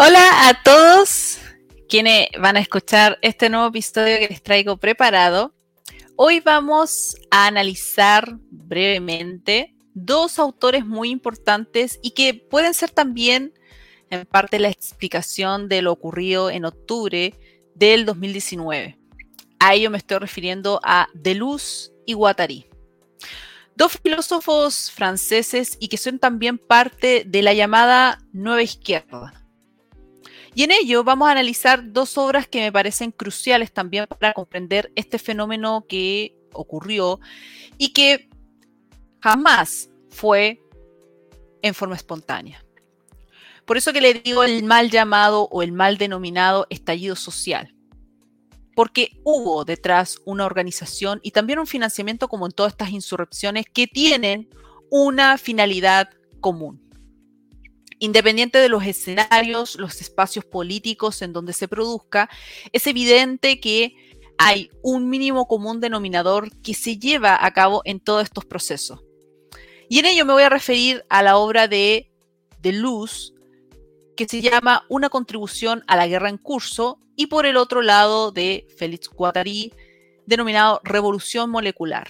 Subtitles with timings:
[0.00, 1.38] Hola a todos
[1.88, 5.52] quienes van a escuchar este nuevo episodio que les traigo preparado.
[6.14, 13.52] Hoy vamos a analizar brevemente dos autores muy importantes y que pueden ser también
[14.10, 17.34] en parte la explicación de lo ocurrido en octubre
[17.74, 18.96] del 2019.
[19.58, 22.66] A ello me estoy refiriendo a Deleuze y Guattari.
[23.74, 29.37] Dos filósofos franceses y que son también parte de la llamada Nueva Izquierda.
[30.58, 34.90] Y en ello vamos a analizar dos obras que me parecen cruciales también para comprender
[34.96, 37.20] este fenómeno que ocurrió
[37.76, 38.28] y que
[39.20, 40.60] jamás fue
[41.62, 42.64] en forma espontánea.
[43.66, 47.72] Por eso que le digo el mal llamado o el mal denominado estallido social.
[48.74, 53.86] Porque hubo detrás una organización y también un financiamiento como en todas estas insurrecciones que
[53.86, 54.48] tienen
[54.90, 56.87] una finalidad común.
[57.98, 62.30] Independiente de los escenarios, los espacios políticos en donde se produzca,
[62.72, 63.94] es evidente que
[64.38, 69.00] hay un mínimo común denominador que se lleva a cabo en todos estos procesos.
[69.88, 72.12] Y en ello me voy a referir a la obra de,
[72.60, 73.34] de Luz,
[74.16, 78.30] que se llama Una contribución a la guerra en curso, y por el otro lado
[78.30, 79.72] de Félix Guattari,
[80.24, 82.08] denominado Revolución Molecular.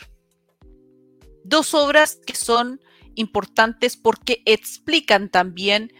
[1.45, 2.78] Dos obras que son
[3.19, 5.92] importantes porque explican también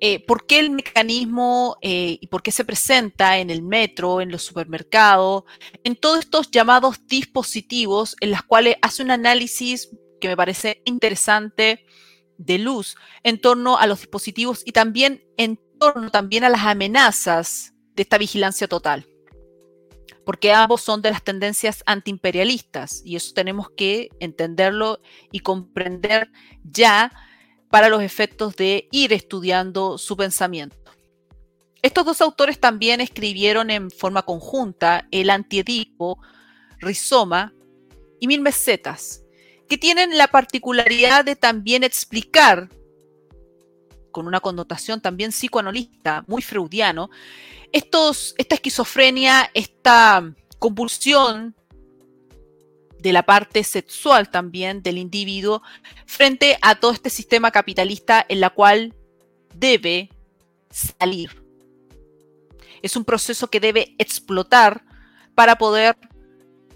[0.00, 4.30] eh, por qué el mecanismo eh, y por qué se presenta en el metro, en
[4.30, 5.42] los supermercados,
[5.82, 11.84] en todos estos llamados dispositivos en los cuales hace un análisis que me parece interesante
[12.36, 17.74] de luz en torno a los dispositivos y también en torno también a las amenazas
[17.94, 19.06] de esta vigilancia total.
[20.28, 25.00] Porque ambos son de las tendencias antiimperialistas y eso tenemos que entenderlo
[25.32, 26.30] y comprender
[26.62, 27.10] ya
[27.70, 30.76] para los efectos de ir estudiando su pensamiento.
[31.80, 36.18] Estos dos autores también escribieron en forma conjunta el Antiedipo,
[36.78, 37.54] Rizoma
[38.20, 39.22] y Mil Mesetas,
[39.66, 42.68] que tienen la particularidad de también explicar,
[44.10, 47.10] con una connotación también psicoanalista, muy freudiano,
[47.72, 51.54] esta esquizofrenia, esta compulsión
[52.98, 55.62] de la parte sexual también del individuo
[56.06, 58.94] frente a todo este sistema capitalista en la cual
[59.54, 60.10] debe
[60.70, 61.44] salir.
[62.82, 64.84] Es un proceso que debe explotar
[65.34, 65.96] para poder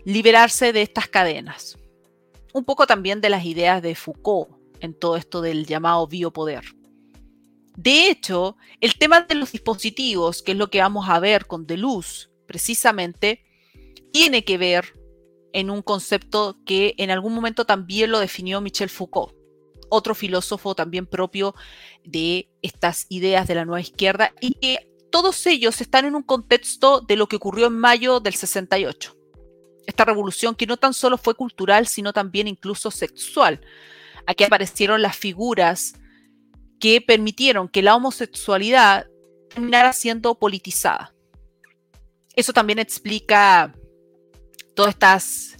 [0.04, 1.76] liberarse de estas cadenas
[2.52, 4.50] un poco también de las ideas de Foucault
[4.80, 6.64] en todo esto del llamado biopoder.
[7.76, 11.66] De hecho, el tema de los dispositivos, que es lo que vamos a ver con
[11.66, 13.44] Deleuze, precisamente,
[14.12, 14.94] tiene que ver
[15.52, 19.34] en un concepto que en algún momento también lo definió Michel Foucault,
[19.90, 21.54] otro filósofo también propio
[22.04, 27.00] de estas ideas de la nueva izquierda, y que todos ellos están en un contexto
[27.00, 29.22] de lo que ocurrió en mayo del 68
[29.86, 33.60] esta revolución que no tan solo fue cultural, sino también incluso sexual.
[34.26, 35.94] Aquí aparecieron las figuras
[36.82, 39.06] que permitieron que la homosexualidad
[39.50, 41.14] terminara siendo politizada.
[42.34, 43.72] Eso también explica
[44.74, 45.56] todas estas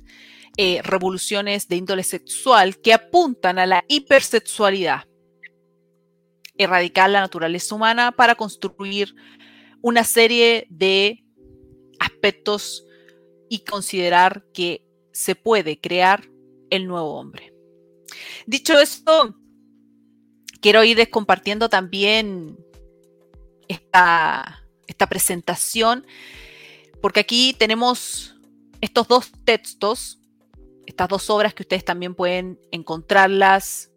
[0.57, 5.05] eh, revoluciones de índole sexual que apuntan a la hipersexualidad,
[6.59, 9.15] erradicar la naturaleza humana para construir
[9.81, 11.25] una serie de
[12.01, 12.85] aspectos
[13.49, 16.29] y considerar que se puede crear
[16.69, 17.55] el nuevo hombre.
[18.45, 19.37] Dicho esto,
[20.63, 22.57] quiero ir compartiendo también
[23.69, 26.07] esta, esta presentación,
[27.03, 28.37] porque aquí tenemos
[28.81, 30.21] estos dos textos,
[30.87, 33.91] estas dos obras que ustedes también pueden encontrarlas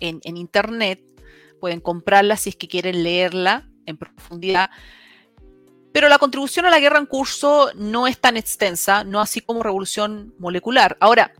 [0.00, 1.00] en, en internet,
[1.60, 4.70] pueden comprarlas si es que quieren leerla en profundidad.
[5.92, 9.62] Pero la contribución a la guerra en curso no es tan extensa, no así como
[9.62, 10.96] revolución molecular.
[11.00, 11.32] Ahora,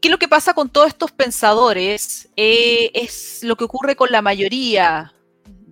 [0.00, 2.28] ¿qué es lo que pasa con todos estos pensadores?
[2.36, 5.14] Eh, es lo que ocurre con la mayoría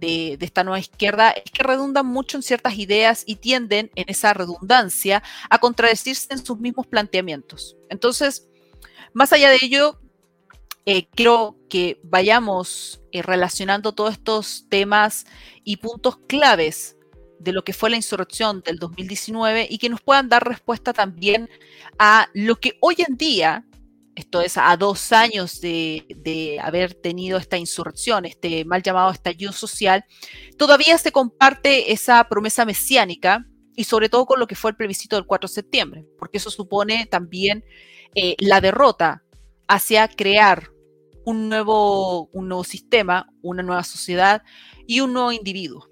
[0.03, 4.35] de, esta nueva izquierda, es que redundan mucho en ciertas ideas y tienden en esa
[4.35, 7.77] redundancia a contradecirse en sus mismos planteamientos.
[7.89, 8.49] Entonces,
[9.13, 10.01] más allá de ello,
[10.87, 15.25] eh, quiero que vayamos eh, relacionando todos estos temas
[15.63, 16.97] y puntos claves
[17.39, 21.49] de lo que fue la insurrección del 2019 y que nos puedan dar respuesta también
[21.99, 23.65] a lo que hoy en día,
[24.15, 30.05] esto es a dos años de, haber tenido esta insurrección, este mal llamado estallido social,
[30.59, 35.17] todavía se comparte esa promesa mesiánica y sobre todo con lo que fue el plebiscito
[35.17, 37.65] del 4 de septiembre, porque eso supone también
[38.15, 39.23] eh, la derrota
[39.67, 40.71] hacia crear
[41.25, 44.43] un nuevo, un nuevo sistema, una nueva sociedad
[44.87, 45.89] y un nuevo individuo.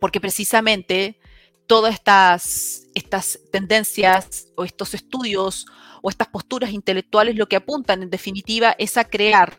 [0.00, 1.18] Porque precisamente
[1.66, 5.66] todas estas, estas tendencias o estos estudios
[6.06, 9.58] o estas posturas intelectuales lo que apuntan en definitiva es a crear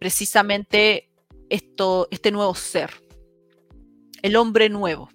[0.00, 1.08] precisamente
[1.48, 2.90] esto, este nuevo ser,
[4.22, 5.08] el hombre nuevo,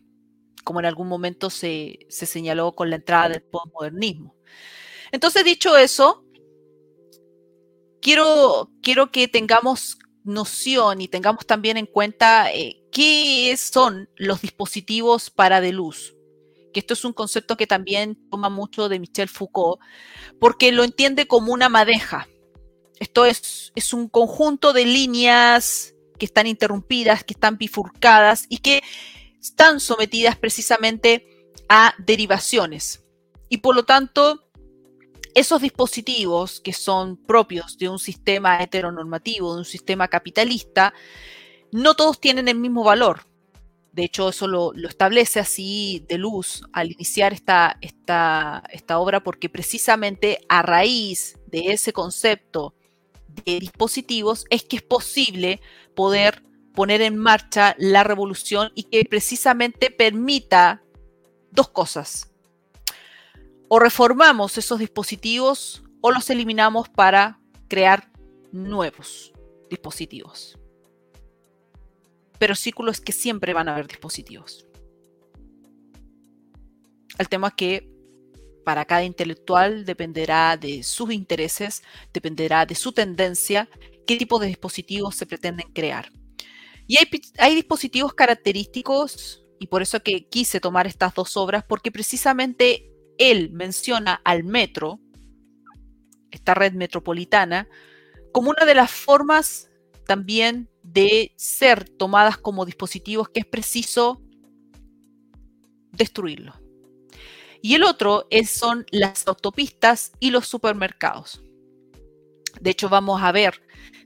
[0.64, 4.38] como en algún momento se, se señaló con la entrada del postmodernismo.
[5.12, 6.24] Entonces, dicho eso,
[8.02, 15.30] quiero, quiero que tengamos noción y tengamos también en cuenta eh, qué son los dispositivos
[15.30, 16.15] para de luz.
[16.76, 19.80] Que esto es un concepto que también toma mucho de Michel Foucault,
[20.42, 22.28] porque lo entiende como una madeja.
[23.00, 28.84] Esto es, es un conjunto de líneas que están interrumpidas, que están bifurcadas y que
[29.40, 33.06] están sometidas precisamente a derivaciones.
[33.48, 34.44] Y por lo tanto,
[35.34, 40.94] esos dispositivos que son propios de un sistema heteronormativo, de un sistema capitalista,
[41.72, 43.22] no todos tienen el mismo valor.
[43.96, 49.48] De hecho, eso lo, establece así de luz al iniciar esta, esta, esta obra, porque
[49.48, 52.76] precisamente a raíz de ese concepto
[53.46, 55.62] de dispositivos es que es posible
[55.96, 56.44] poder
[56.74, 60.84] poner en marcha la revolución y que precisamente permita
[61.52, 62.34] dos cosas
[63.70, 67.40] o reformamos esos dispositivos o los eliminamos para
[67.70, 68.12] crear
[68.52, 69.32] nuevos
[69.70, 70.60] dispositivos.
[72.40, 74.66] Pero círculo es que siempre van a haber dispositivos.
[77.18, 77.96] El tema es que
[78.66, 83.70] para cada intelectual dependerá de sus intereses, dependerá de su tendencia,
[84.06, 86.12] qué tipo de dispositivos se pretenden crear.
[86.88, 91.92] Y hay, hay dispositivos característicos, y por eso que quise tomar estas dos obras, porque
[91.92, 95.00] precisamente él menciona al metro,
[96.32, 97.70] esta red metropolitana,
[98.34, 99.70] como una de las formas
[100.06, 104.22] también de ser tomadas como dispositivos que es preciso
[105.92, 106.54] destruirlo.
[107.62, 111.44] Y el otro es, son las autopistas y los supermercados.
[112.62, 113.62] De hecho, vamos a ver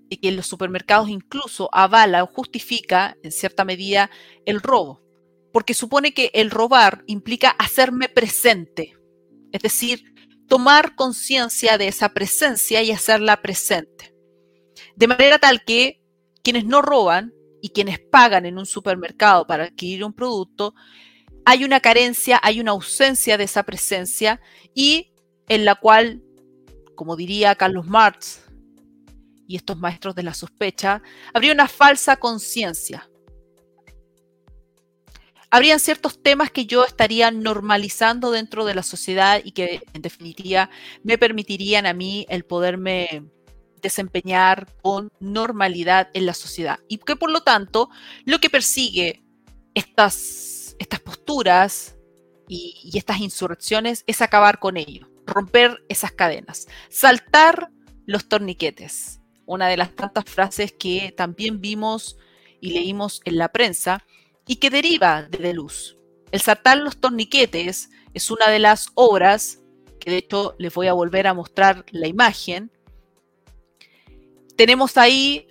[0.10, 4.10] que los supermercados incluso avala o justifica en cierta medida
[4.48, 5.04] el robo,
[5.54, 8.98] porque supone que el robar implica hacerme presente,
[9.52, 10.16] es decir,
[10.48, 14.16] tomar conciencia de esa presencia y hacerla presente.
[14.96, 15.99] De manera tal que
[16.44, 20.74] quienes no roban y quienes pagan en un supermercado para adquirir un producto,
[21.46, 24.40] hay una carencia, hay una ausencia de esa presencia
[24.74, 25.12] y
[25.48, 26.22] en la cual,
[26.96, 28.44] como diría Carlos Marx
[29.48, 31.02] y estos maestros de la sospecha,
[31.34, 33.10] habría una falsa conciencia,
[35.50, 40.70] habrían ciertos temas que yo estaría normalizando dentro de la sociedad y que en definitiva
[41.04, 43.24] me permitirían a mí el poderme
[43.82, 47.90] desempeñar con normalidad en la sociedad y que por lo tanto
[48.26, 49.24] lo que persigue
[49.74, 51.96] estas, estas posturas
[52.48, 57.70] y, y estas insurrecciones es acabar con ello, romper esas cadenas, saltar
[58.06, 59.22] los torniquetes.
[59.46, 62.18] Una de las tantas frases que también vimos
[62.62, 64.06] y leímos en la prensa
[64.48, 65.98] y que deriva de Deluz.
[66.32, 69.60] El saltar los torniquetes es una de las obras,
[70.00, 72.72] que de hecho les voy a volver a mostrar la imagen.
[74.60, 75.48] Tenemos ahí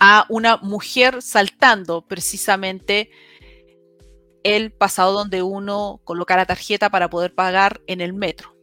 [0.00, 3.10] a una mujer saltando precisamente
[4.44, 8.56] el pasado donde uno coloca la tarjeta para poder pagar en el metro.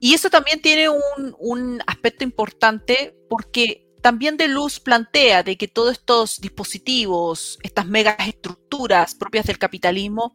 [0.00, 5.92] Y eso también tiene un, aspecto importante porque también de luz plantea de que todos
[5.92, 7.86] estos dispositivos, estas
[8.26, 10.34] estructuras propias del capitalismo,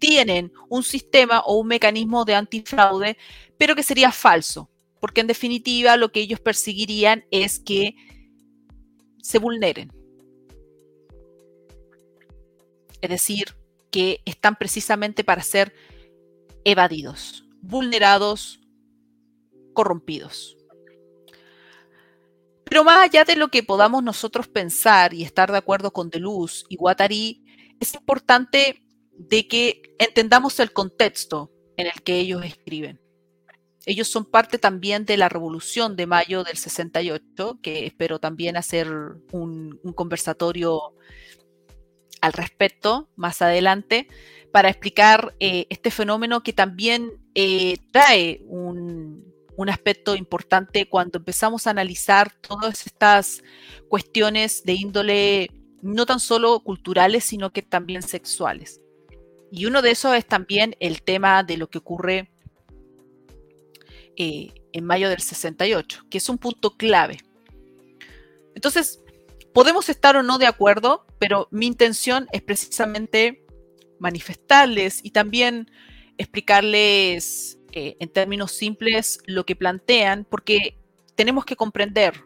[0.00, 3.16] tienen un sistema o un mecanismo de antifraude,
[3.56, 4.71] pero que sería falso,
[5.02, 7.96] porque en definitiva lo que ellos perseguirían es que
[9.20, 9.92] se vulneren.
[13.00, 13.56] Es decir,
[13.90, 15.74] que están precisamente para ser
[16.64, 18.60] evadidos, vulnerados,
[19.72, 20.56] corrompidos.
[22.62, 26.64] Pero más allá de lo que podamos nosotros pensar y estar de acuerdo con Deluz
[26.68, 27.44] y Guattari,
[27.80, 33.01] es importante de que entendamos el contexto en el que ellos escriben.
[33.84, 38.88] Ellos son parte también de la revolución de mayo del 68, que espero también hacer
[39.32, 40.94] un, conversatorio
[42.20, 44.06] al respecto más adelante
[44.52, 51.66] para explicar eh, este fenómeno que también eh, trae un, un aspecto importante cuando empezamos
[51.66, 53.42] a analizar todas estas
[53.88, 55.50] cuestiones de índole
[55.82, 58.80] no tan solo culturales, sino que también sexuales.
[59.50, 62.31] Y uno de esos es también el tema de lo que ocurre
[64.16, 67.18] eh, en mayo del 68, que es un punto clave.
[68.54, 69.02] Entonces,
[69.52, 73.44] podemos estar o no de acuerdo, pero mi intención es precisamente
[73.98, 75.70] manifestarles y también
[76.18, 80.78] explicarles eh, en términos simples lo que plantean, porque
[81.14, 82.24] tenemos que comprender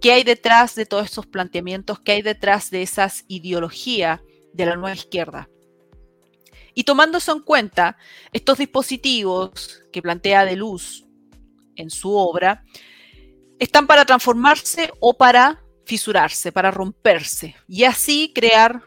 [0.00, 4.20] qué hay detrás de todos esos planteamientos, qué hay detrás de esas ideologías
[4.52, 5.48] de la nueva izquierda.
[6.78, 7.96] Y tomando en cuenta,
[8.34, 11.06] estos dispositivos que plantea De Luz
[11.74, 12.64] en su obra
[13.58, 18.82] están para transformarse o para fisurarse, para romperse y así crear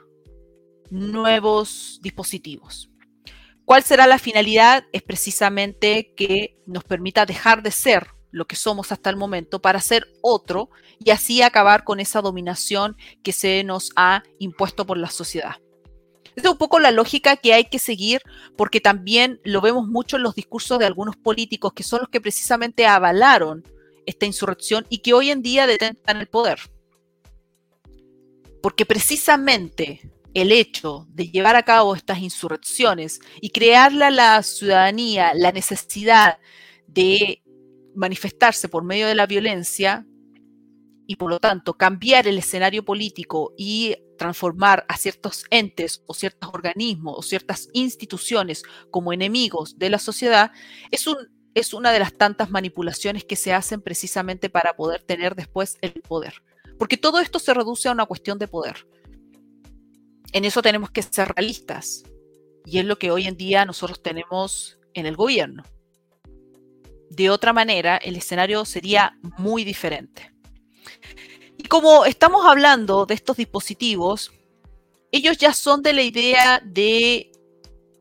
[0.91, 2.91] nuevos dispositivos.
[3.65, 4.83] ¿Cuál será la finalidad?
[4.91, 9.81] Es precisamente que nos permita dejar de ser lo que somos hasta el momento para
[9.81, 10.69] ser otro
[10.99, 15.55] y así acabar con esa dominación que se nos ha impuesto por la sociedad.
[16.39, 18.21] Es un poco la lógica que hay que seguir
[18.55, 22.21] porque también lo vemos mucho en los discursos de algunos políticos que son los que
[22.21, 23.63] precisamente avalaron
[24.05, 26.59] esta insurrección y que hoy en día detentan el poder.
[28.61, 35.33] Porque precisamente el hecho de llevar a cabo estas insurrecciones y crearle a la ciudadanía
[35.33, 36.39] la necesidad
[36.87, 37.41] de
[37.95, 40.05] manifestarse por medio de la violencia
[41.09, 46.51] y por lo tanto cambiar el escenario político y transformar a ciertos entes o ciertos
[46.53, 48.61] organismos o ciertas instituciones
[48.91, 50.51] como enemigos de la sociedad
[50.91, 51.05] es,
[51.55, 55.93] es una de las tantas manipulaciones que se hacen precisamente para poder tener después el
[55.93, 56.43] poder.
[56.77, 58.87] Porque todo esto se reduce a una cuestión de poder.
[60.31, 62.03] En eso tenemos que ser realistas.
[62.67, 65.63] Y es lo que hoy en día nosotros tenemos en el gobierno.
[67.09, 70.31] De otra manera, el escenario sería muy diferente.
[71.57, 74.31] Y como estamos hablando de estos dispositivos,
[75.11, 77.31] ellos ya son de la idea de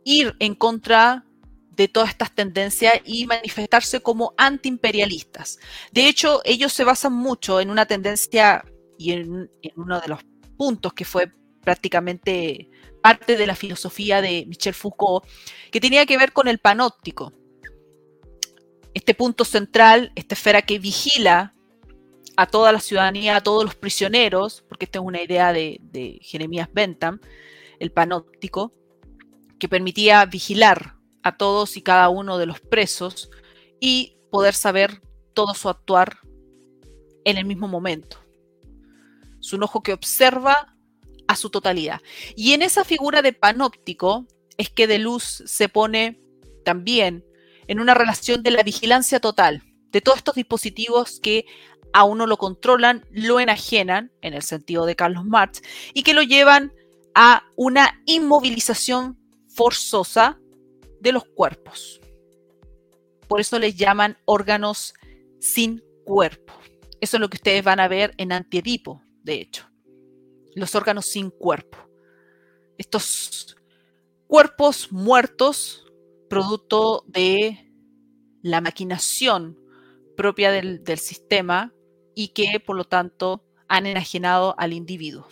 [0.04, 1.24] ir en contra
[1.70, 5.58] de todas estas tendencias y manifestarse como antiimperialistas.
[5.92, 8.64] De hecho, ellos se basan mucho en una tendencia
[8.98, 10.20] y en, uno de los
[10.56, 12.68] puntos que fue prácticamente
[13.00, 15.24] parte de la filosofía de Michel Foucault,
[15.70, 17.32] que tenía que ver con el panóptico
[18.94, 21.54] este punto central, esta esfera que vigila
[22.38, 26.68] a toda la ciudadanía, a todos los prisioneros, porque esta es una idea de, Jeremías
[26.72, 27.18] Bentham,
[27.80, 28.72] el panóptico,
[29.58, 33.28] que permitía vigilar a todos y cada uno de los presos
[33.80, 35.02] y poder saber
[35.34, 36.20] todo su actuar
[37.24, 38.18] en el mismo momento.
[39.40, 40.76] Es un ojo que observa
[41.26, 42.00] a su totalidad.
[42.36, 44.28] Y en esa figura de panóptico
[44.58, 46.22] es que de luz se pone
[46.64, 47.24] también
[47.66, 51.46] en una relación de la vigilancia total de todos estos dispositivos que
[51.92, 55.62] a uno lo controlan, lo enajenan, en el sentido de Carlos Marx,
[55.94, 56.72] y que lo llevan
[57.14, 59.18] a una inmovilización
[59.48, 60.38] forzosa
[61.00, 62.00] de los cuerpos.
[63.26, 64.94] Por eso les llaman órganos
[65.40, 66.54] sin cuerpo.
[67.00, 69.68] Eso es lo que ustedes van a ver en Antiedipo, de hecho.
[70.54, 71.78] Los órganos sin cuerpo.
[72.78, 73.56] Estos
[74.26, 75.84] cuerpos muertos
[76.28, 77.72] producto de
[78.42, 79.58] la maquinación
[80.16, 81.72] propia del, sistema
[82.18, 85.28] y que por lo tanto han enajenado al individuo.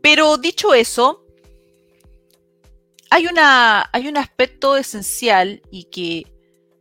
[0.00, 1.26] Pero dicho eso,
[3.10, 6.32] hay, una, hay un aspecto esencial y que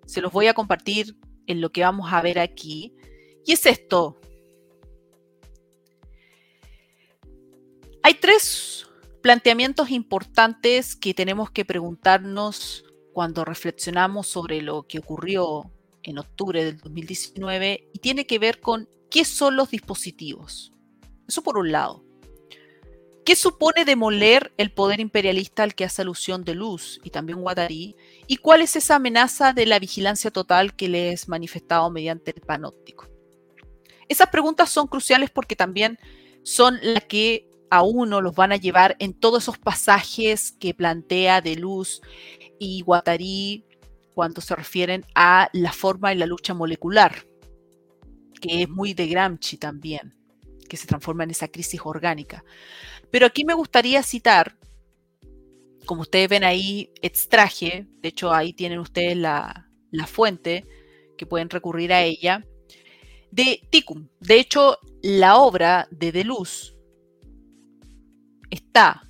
[0.05, 2.95] se los voy a compartir en lo que vamos a ver aquí,
[3.45, 4.17] y es esto.
[8.03, 8.87] Hay tres
[9.21, 15.73] planteamientos importantes que tenemos que preguntarnos cuando reflexionamos sobre lo que ocurrió
[16.09, 20.73] en octubre del 2019 y tiene que ver con qué son los dispositivos.
[21.27, 22.03] Eso por un lado.
[23.25, 27.95] ¿Qué supone demoler el poder imperialista al que hace alusión de Luz y también Guattari?
[28.25, 32.41] ¿Y cuál es esa amenaza de la vigilancia total que le es manifestado mediante el
[32.41, 33.07] panóptico?
[34.07, 35.99] Esas preguntas son cruciales porque también
[36.43, 41.41] son las que a uno los van a llevar en todos esos pasajes que plantea
[41.41, 42.01] De Luz
[42.57, 43.65] y Guattari
[44.19, 47.25] cuando se refieren a la forma y la lucha molecular,
[48.41, 50.13] que es muy de Gramsci también,
[50.67, 52.43] que se transforma en esa crisis orgánica.
[53.11, 54.57] Pero aquí me gustaría citar,
[55.85, 60.67] como ustedes ven ahí, extraje, de hecho ahí tienen ustedes la, la fuente,
[61.17, 62.45] que pueden recurrir a ella,
[63.31, 64.09] de Ticum.
[64.19, 66.73] De hecho, la obra de Deleuze
[68.49, 69.08] está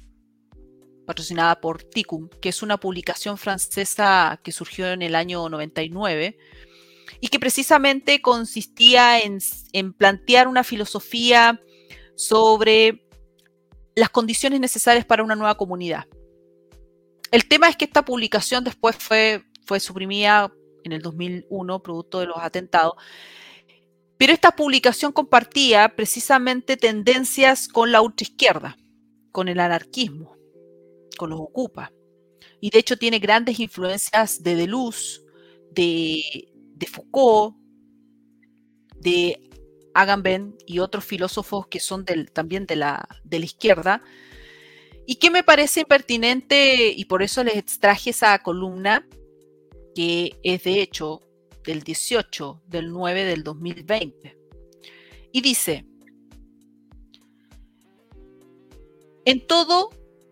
[1.09, 6.37] patrocinada por Ticum, que es una publicación francesa que surgió en el año 99
[7.19, 9.39] y que precisamente consistía en,
[9.93, 11.59] plantear una filosofía
[12.15, 13.07] sobre
[13.95, 16.05] las condiciones necesarias para una nueva comunidad.
[17.31, 22.27] el tema es que esta publicación después fue, fue suprimida en el 2001, producto de
[22.27, 22.93] los atentados.
[24.17, 28.77] Pero esta publicación compartía precisamente tendencias con la ultraizquierda,
[29.31, 30.38] con el anarquismo,
[31.27, 31.91] los ocupa.
[32.61, 35.21] Y de hecho tiene grandes influencias de Deleuze,
[35.71, 37.55] de, Foucault,
[38.95, 39.49] de
[39.93, 44.03] Agamben y otros filósofos que son también de la, izquierda,
[45.05, 49.07] y que me parece impertinente, y por eso les extraje esa columna,
[49.95, 51.21] que es de hecho
[51.63, 54.38] del 18 del 9 del 2020.
[55.31, 55.85] Y dice,
[59.25, 59.89] en todo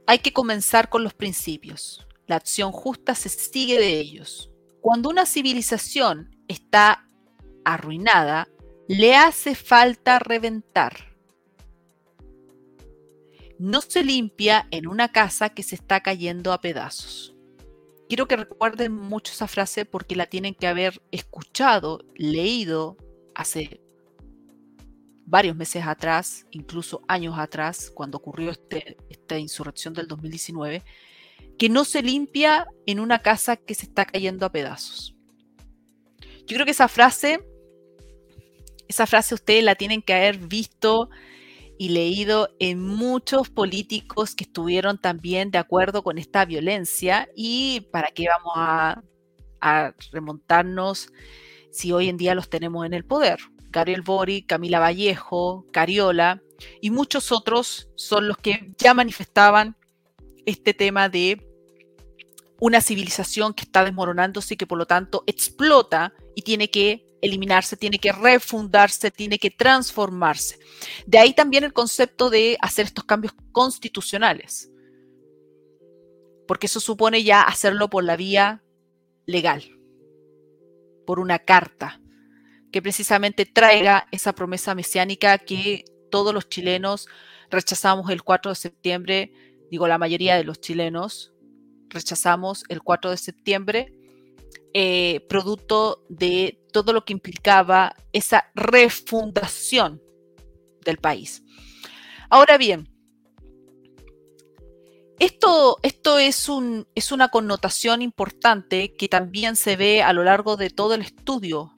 [0.07, 2.07] hay que comenzar con los principios.
[2.27, 4.49] La acción justa se sigue de ellos.
[4.81, 7.09] Cuando una civilización está
[7.65, 8.47] arruinada,
[8.87, 11.13] le hace falta reventar.
[13.59, 17.35] No se limpia en una casa que se está cayendo a pedazos.
[18.07, 22.95] Quiero que recuerden mucho esa frase porque la tienen que haber escuchado, leído
[23.35, 23.81] hace
[25.27, 30.83] varios meses atrás, incluso años atrás, cuando ocurrió este, esta insurrección del 2019,
[31.59, 35.15] que no se limpia en una casa que se está cayendo a pedazos.
[36.47, 37.39] Yo creo que esa frase
[38.87, 41.09] esa frase ustedes la tienen que haber visto
[41.77, 48.09] y leído en muchos políticos que estuvieron también de acuerdo con esta violencia y para
[48.09, 49.03] qué vamos a,
[50.11, 51.11] remontarnos
[51.71, 53.39] si hoy en día los tenemos en el poder.
[53.77, 56.41] Gabriel Bori, Camila Vallejo, Cariola
[56.81, 59.77] y muchos otros son los que ya manifestaban
[60.47, 61.47] este tema de
[62.59, 67.77] una civilización que está desmoronándose y que por lo tanto explota y tiene que eliminarse,
[67.77, 70.57] tiene que refundarse, tiene que transformarse.
[71.05, 74.71] De ahí también el concepto de hacer estos cambios constitucionales,
[76.47, 78.63] porque eso supone ya hacerlo por la vía
[79.27, 79.63] legal,
[81.05, 82.01] por una carta,
[82.77, 87.07] que precisamente traiga esa promesa mesiánica que todos los chilenos
[87.49, 89.31] rechazamos el 4 de septiembre,
[89.71, 91.33] digo la mayoría de los chilenos
[91.89, 93.93] rechazamos el 4 de septiembre
[94.75, 99.99] eh, producto de todo lo que implicaba esa refundación
[100.85, 101.41] del país.
[102.29, 102.87] Ahora bien,
[105.17, 110.57] esto, esto es, un, es, una connotación importante que también se ve a lo largo
[110.57, 111.73] de todo el estudio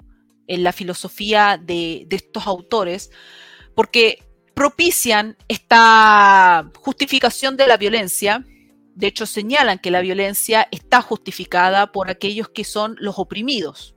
[0.50, 3.12] en la filosofía de, estos autores,
[3.76, 8.44] porque propician esta justificación de la violencia
[9.00, 13.96] de hecho, señalan que la violencia está justificada por aquellos que son los oprimidos.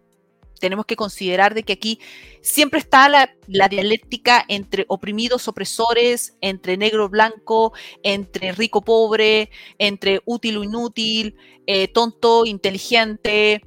[0.60, 1.98] Tenemos que considerar de que aquí
[2.40, 3.34] siempre está la,
[3.68, 7.72] dialéctica entre oprimidos, opresores, entre negro, blanco,
[8.04, 11.34] entre rico, pobre, entre útil o inútil,
[11.66, 13.60] eh, tonto, inteligente.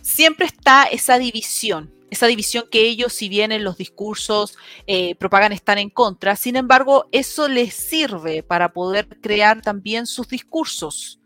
[0.00, 5.52] Siempre está esa división esa división que ellos, si bien en los discursos eh, propagan,
[5.52, 6.36] están en contra.
[6.36, 11.20] Sin embargo, eso les sirve para poder crear también sus discursos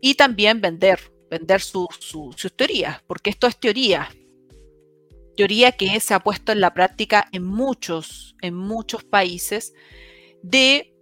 [0.00, 1.88] y también vender, vender sus
[2.56, 4.08] teorías, porque esto es teoría.
[5.36, 9.72] Teoría que se ha puesto en la práctica en muchos, en muchos países
[10.42, 10.94] de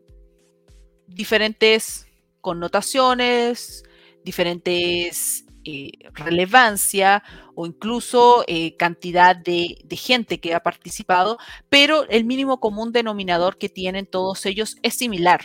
[1.06, 2.06] diferentes
[2.40, 3.84] connotaciones,
[4.24, 7.22] diferentes eh, relevancia
[7.54, 11.36] o incluso eh, cantidad de, gente que ha participado,
[11.68, 15.42] pero el mínimo común denominador que tienen todos ellos es similar.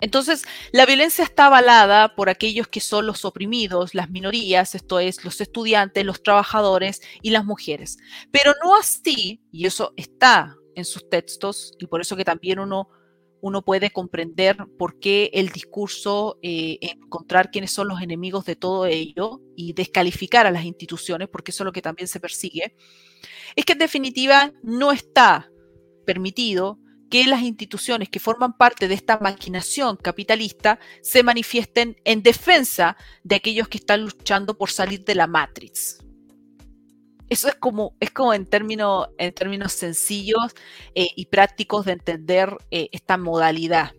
[0.00, 5.26] Entonces, la violencia está avalada por aquellos que son los oprimidos, las minorías, esto es,
[5.26, 7.98] los estudiantes, los trabajadores y las mujeres.
[8.30, 12.88] Pero no así, y eso está en sus textos, y por eso que también uno
[13.42, 18.86] uno puede comprender por qué el discurso, eh, encontrar quiénes son los enemigos de todo
[18.86, 22.74] ello y descalificar a las instituciones, porque eso es lo que también se persigue,
[23.56, 25.50] es que en definitiva no está
[26.06, 26.78] permitido
[27.10, 33.36] que las instituciones que forman parte de esta maquinación capitalista se manifiesten en defensa de
[33.36, 35.98] aquellos que están luchando por salir de la matrix.
[37.30, 40.52] Eso es como, es como en, términos, en términos sencillos
[40.94, 43.92] eh, y prácticos de entender eh, esta modalidad.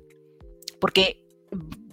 [0.80, 1.26] Porque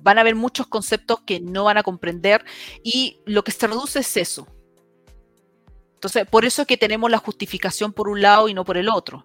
[0.03, 2.45] van a haber muchos conceptos que no van a comprender
[2.83, 4.49] y lo que se reduce es eso.
[5.95, 8.89] Entonces, por eso es que tenemos la justificación por un lado y no por el
[8.89, 9.25] otro.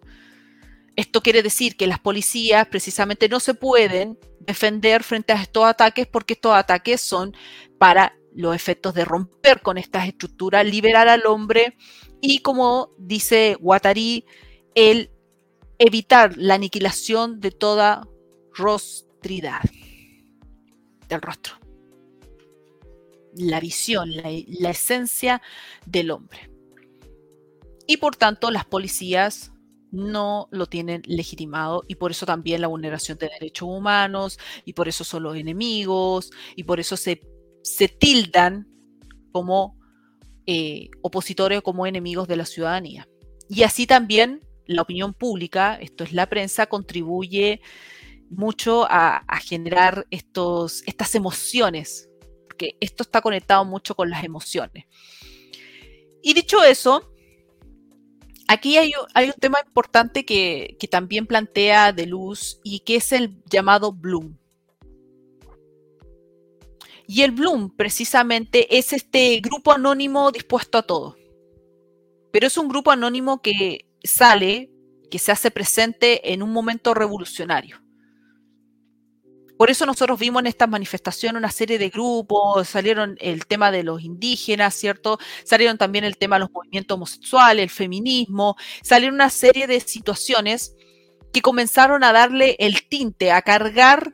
[0.95, 6.05] Esto quiere decir que las policías precisamente no se pueden defender frente a estos ataques
[6.05, 7.35] porque estos ataques son
[7.79, 11.75] para los efectos de romper con estas estructuras, liberar al hombre
[12.21, 14.25] y, como dice Guattari,
[14.75, 15.11] el
[15.77, 18.07] evitar la aniquilación de toda
[18.53, 19.61] rostridad
[21.09, 21.55] del rostro.
[23.35, 25.41] la visión, la, esencia
[25.87, 26.51] del hombre.
[27.87, 29.51] Y por tanto, las policías
[29.91, 34.87] no lo tienen legitimado y por eso también la vulneración de derechos humanos y por
[34.87, 37.21] eso son los enemigos y por eso se,
[37.63, 38.67] se tildan
[39.31, 39.79] como
[40.45, 43.07] eh, opositores o como enemigos de la ciudadanía.
[43.49, 47.61] Y así también la opinión pública, esto es la prensa, contribuye
[48.29, 52.09] mucho a, generar estos, estas emociones,
[52.47, 54.85] porque esto está conectado mucho con las emociones.
[56.21, 57.11] Y dicho eso,
[58.47, 63.41] aquí hay, un tema importante que, que, también plantea De Luz y que es el
[63.45, 64.37] llamado Bloom.
[67.07, 71.15] Y el Bloom precisamente es este grupo anónimo dispuesto a todo.
[72.31, 74.71] Pero es un grupo anónimo que sale,
[75.11, 77.83] que se hace presente en un momento revolucionario.
[79.57, 83.83] Por eso nosotros vimos en estas manifestaciones una serie de grupos, salieron el tema de
[83.83, 85.19] los indígenas, ¿cierto?
[85.45, 90.75] Salieron también el tema de los movimientos homosexuales, el feminismo, salieron una serie de situaciones
[91.31, 94.11] que comenzaron a darle el tinte, a cargar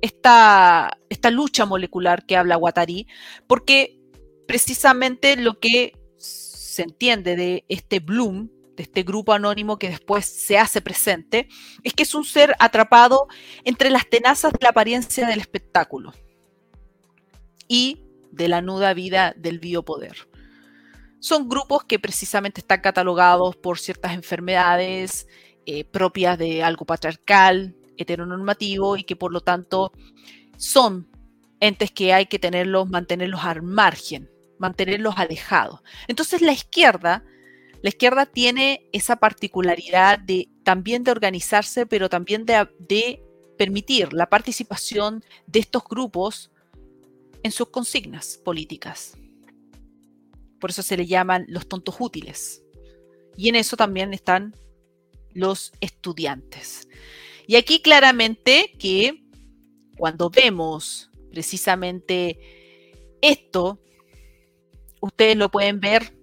[0.00, 0.98] esta,
[1.30, 3.06] lucha molecular que habla Guattari,
[3.46, 3.98] porque
[4.46, 10.58] precisamente lo que se entiende de este Bloom, de este grupo anónimo que después se
[10.58, 11.48] hace presente,
[11.82, 13.26] es que es un ser atrapado
[13.64, 16.12] entre las tenazas de la apariencia del espectáculo
[17.68, 20.28] y de la nuda vida del biopoder.
[21.18, 25.26] Son grupos que precisamente están catalogados por ciertas enfermedades
[25.64, 29.92] eh, propias de algo patriarcal, heteronormativo y que por lo tanto
[30.56, 31.08] son
[31.60, 35.80] entes que hay que tenerlos, mantenerlos al margen, mantenerlos alejados.
[36.08, 37.24] Entonces la izquierda
[37.86, 43.22] la izquierda tiene esa particularidad de también de organizarse, pero también de,
[43.56, 46.50] permitir la participación de estos grupos
[47.42, 49.16] en sus consignas políticas.
[50.60, 52.62] Por eso se le llaman los tontos útiles.
[53.36, 54.54] Y en eso también están
[55.32, 56.88] los estudiantes.
[57.46, 59.22] Y aquí claramente que
[59.96, 62.38] cuando vemos precisamente
[63.20, 63.80] esto,
[65.00, 66.16] ustedes lo pueden ver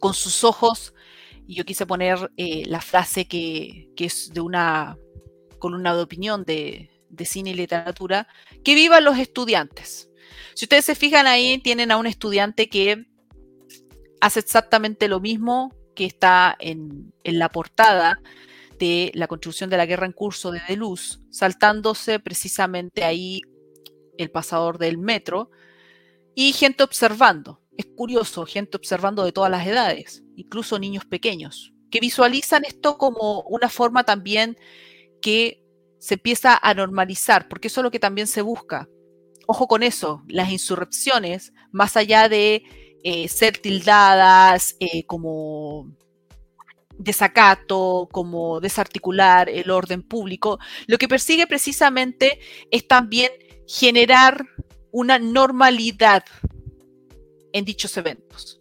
[0.00, 0.94] con sus ojos,
[1.46, 4.98] y yo quise poner eh, la frase que, es de una
[5.58, 6.90] columna de opinión de,
[7.24, 8.28] cine y literatura,
[8.64, 10.10] que vivan los estudiantes.
[10.54, 13.06] Si ustedes se fijan ahí, tienen a un estudiante que
[14.20, 18.20] hace exactamente lo mismo que está en, en la portada
[18.78, 23.40] de la construcción de la guerra en curso de Deluz, saltándose precisamente ahí
[24.18, 25.50] el pasador del metro
[26.34, 32.00] y gente observando es curioso, gente observando de todas las edades, incluso niños pequeños, que
[32.00, 34.56] visualizan esto como una forma también
[35.20, 35.62] que
[35.98, 38.88] se empieza a normalizar, porque eso es lo que también se busca.
[39.46, 42.62] Ojo con eso, las insurrecciones, más allá de
[43.02, 45.94] eh, ser tildadas eh, como
[47.04, 52.40] desacato, como desarticular el orden público, lo que persigue precisamente
[52.70, 53.30] es también
[53.68, 54.44] generar
[54.90, 56.24] una normalidad
[57.52, 58.60] en dichos eventos.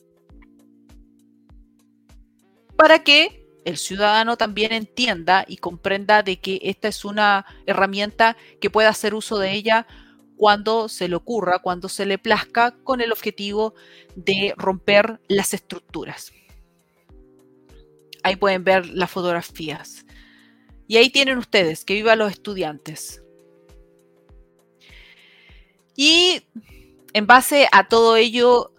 [2.76, 8.70] Para que el ciudadano también entienda y comprenda de que esta es una herramienta que
[8.70, 9.88] puede hacer uso de ella
[10.36, 13.74] cuando se le ocurra, cuando se le plazca, con el objetivo
[14.16, 16.34] de romper las estructuras.
[18.24, 20.06] Ahí pueden ver las fotografías.
[20.88, 23.24] Y ahí tienen ustedes, que vivan los estudiantes.
[25.96, 26.42] Y
[27.14, 28.74] en base a todo ello,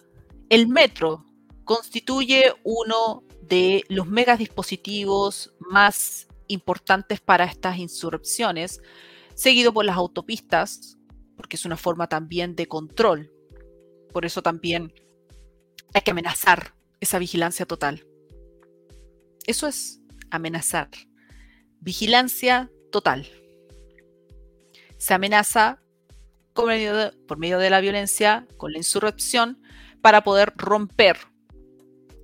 [0.49, 1.25] el metro
[1.65, 8.81] constituye uno de los megadispositivos más importantes para estas insurrecciones,
[9.35, 10.99] seguido por las autopistas,
[11.37, 13.33] porque es una forma también de control.
[14.13, 14.93] Por eso también
[15.93, 18.07] hay que amenazar esa vigilancia total.
[19.47, 20.89] Eso es amenazar.
[21.81, 23.29] Vigilancia total.
[24.97, 25.81] Se amenaza
[26.55, 26.67] por
[27.39, 29.61] medio de la violencia, con la insurrección,
[30.01, 31.19] para poder romper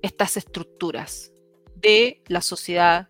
[0.01, 1.31] estas estructuras
[1.75, 3.09] de la sociedad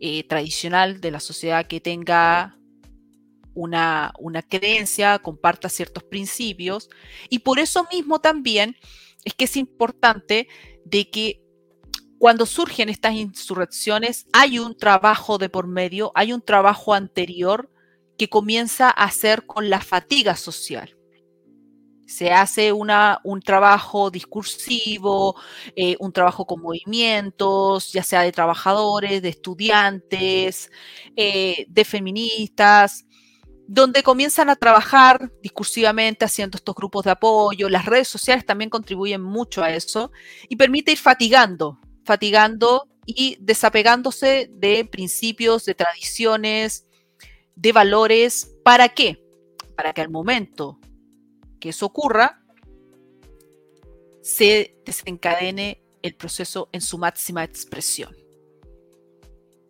[0.00, 2.56] eh, tradicional, de la sociedad que tenga
[3.54, 6.88] una, una, creencia, comparta ciertos principios.
[7.28, 8.76] Y por eso mismo también
[9.24, 10.48] es que es importante
[10.84, 11.42] de que
[12.18, 17.70] cuando surgen estas insurrecciones hay un trabajo de por medio, hay un trabajo anterior
[18.16, 20.98] que comienza a hacer con la fatiga social
[22.08, 25.36] se hace un trabajo discursivo,
[25.76, 30.70] eh, un trabajo con movimientos, ya sea de trabajadores, de estudiantes,
[31.16, 33.04] eh, de feministas,
[33.66, 37.68] donde comienzan a trabajar discursivamente haciendo estos grupos de apoyo.
[37.68, 40.10] Las redes sociales también contribuyen mucho a eso
[40.48, 46.86] y permite ir fatigando, fatigando y desapegándose de principios, de tradiciones,
[47.54, 48.56] de valores.
[48.64, 49.22] ¿Para qué?
[49.76, 50.80] Para que al momento
[51.60, 52.42] que eso ocurra,
[54.22, 58.16] se desencadene el proceso en su máxima expresión.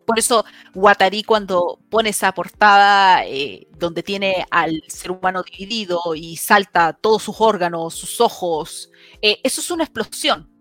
[0.05, 6.37] Por eso Guattari cuando pone esa portada eh, donde tiene al ser humano dividido y
[6.37, 10.58] salta todos sus órganos, sus ojos, eh, eso es una explosión.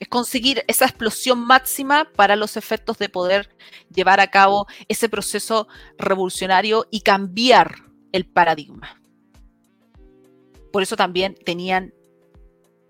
[0.00, 3.54] Es conseguir esa explosión máxima para los efectos de poder
[3.94, 7.76] llevar a cabo ese proceso revolucionario y cambiar
[8.10, 9.00] el paradigma.
[10.72, 11.94] Por eso también tenían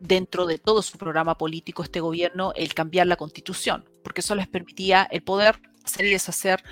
[0.01, 4.49] dentro de todo su programa político este gobierno el cambiar la constitución, porque eso les
[4.49, 6.62] permitía el poder hacer y deshacer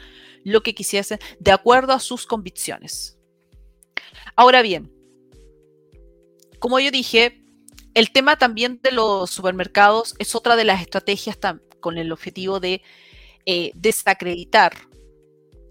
[0.44, 3.18] lo que quisiesen de acuerdo a sus convicciones.
[4.35, 4.92] Ahora bien,
[6.59, 7.44] como yo dije,
[7.98, 11.37] el tema también de los supermercados es otra de las estrategias
[11.80, 12.80] con el objetivo de
[13.44, 14.72] eh, desacreditar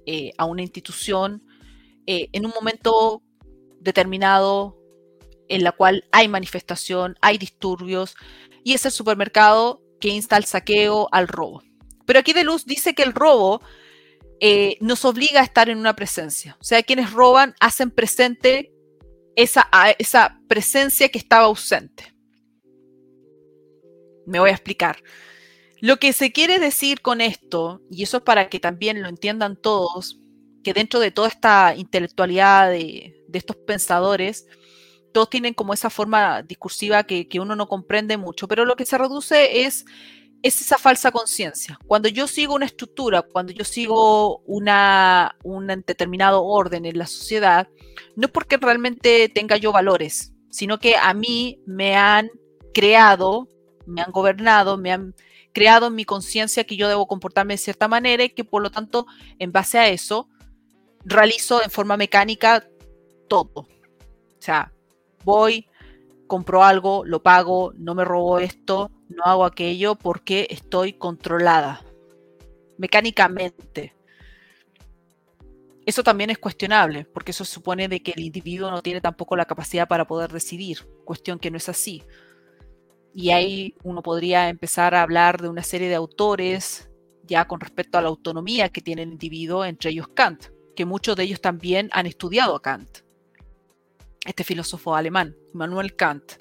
[0.05, 1.41] eh, a una institución
[2.05, 3.23] eh, en un momento
[3.79, 4.77] determinado
[5.47, 8.15] en la cual hay manifestación, hay disturbios,
[8.61, 11.63] y es el supermercado que insta al saqueo, al robo.
[12.05, 13.61] Pero aquí De Luz dice que el robo
[14.81, 16.57] nos obliga a estar en una presencia.
[16.59, 18.73] O sea, quienes roban hacen presente
[19.37, 22.16] esa presencia que estaba ausente.
[24.27, 24.97] Me voy a explicar.
[25.81, 29.55] Lo que se quiere decir con esto, y eso es para que también lo entiendan
[29.55, 30.19] todos,
[30.63, 34.45] que dentro de toda esta intelectualidad de, de estos pensadores,
[35.17, 38.97] todos tienen como esa forma discursiva que, uno no comprende mucho, pero lo que se
[38.99, 39.83] reduce es,
[40.43, 41.79] es esa falsa conciencia.
[41.87, 47.67] Cuando yo sigo una estructura, cuando yo sigo una, un determinado orden en la sociedad,
[48.15, 52.29] no es porque realmente tenga yo valores, sino que a mí me han
[52.73, 53.49] creado,
[53.87, 55.15] me han gobernado, me han
[55.53, 58.69] creado en mi conciencia que yo debo comportarme de cierta manera y que por lo
[58.69, 59.07] tanto,
[59.39, 60.29] en base a eso,
[61.03, 62.67] realizo en forma mecánica
[63.27, 63.61] todo.
[63.61, 64.71] O sea,
[65.23, 65.67] voy,
[66.27, 71.83] compro algo, lo pago, no me robo esto, no hago aquello porque estoy controlada
[72.77, 73.95] mecánicamente.
[75.85, 79.45] Eso también es cuestionable, porque eso supone de que el individuo no tiene tampoco la
[79.45, 82.03] capacidad para poder decidir, cuestión que no es así.
[83.17, 86.87] Y ahí uno podría empezar a hablar de una serie de autores
[87.23, 91.15] ya con respecto a la autonomía que tiene el individuo, entre ellos Kant, que muchos
[91.15, 92.99] de ellos también han estudiado a Kant
[94.23, 96.33] este filósofo alemán, Immanuel Kant.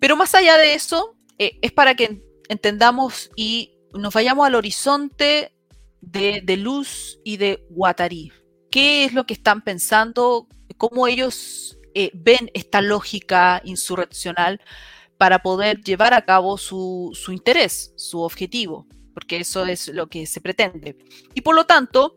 [0.00, 5.52] Pero más allá de eso, eh, es para que entendamos y nos vayamos al horizonte
[6.00, 8.32] de, Luz y de Guattari.
[8.70, 10.48] ¿Qué es lo que están pensando?
[10.78, 14.62] ¿Cómo ellos eh, ven esta lógica insurreccional
[15.18, 18.86] para poder llevar a cabo su, interés, su objetivo?
[19.12, 20.96] Porque eso es lo que se pretende.
[21.34, 22.16] Y por lo tanto,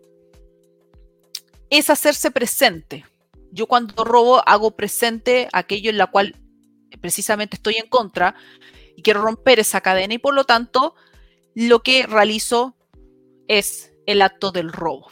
[1.70, 3.06] es hacerse presente
[3.52, 6.36] yo cuando robo hago presente aquello en la cual
[7.02, 8.36] precisamente estoy en contra
[8.96, 10.96] y quiero romper esa cadena y por lo tanto
[11.54, 12.76] lo que realizo
[13.48, 15.08] es el acto del robo.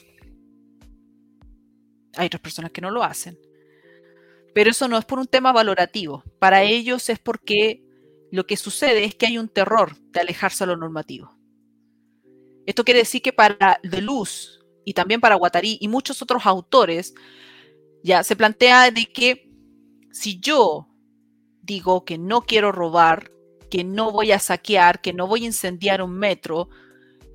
[2.16, 3.38] Hay otras personas que no lo hacen.
[4.54, 6.24] Pero eso no es por un tema valorativo.
[6.40, 7.84] Para ellos es porque
[8.32, 11.36] lo que sucede es que hay un terror de alejarse a lo normativo.
[12.66, 17.14] Esto quiere decir que para Deleuze y también para Guattari y muchos otros autores,
[18.04, 19.50] ya se plantea de que
[20.12, 20.88] si yo
[21.62, 23.32] digo que no quiero robar,
[23.70, 26.70] que no voy a saquear, que no voy a incendiar un metro,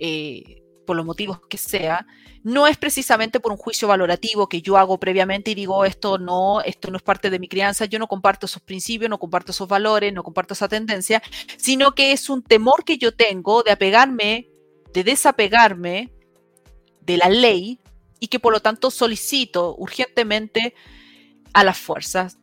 [0.01, 2.07] eh, por los motivos que sea,
[2.43, 6.61] no es precisamente por un juicio valorativo que yo hago previamente y digo esto no,
[6.61, 9.69] esto no es parte de mi crianza, yo no comparto esos principios, no comparto esos
[9.69, 11.23] valores, no comparto esa tendencia,
[11.57, 14.49] sino que es un temor que yo tengo de apegarme,
[14.93, 16.13] de desapegarme
[17.01, 17.81] de la ley
[18.21, 20.75] y que por lo tanto solicito urgentemente
[21.53, 22.39] a las fuerzas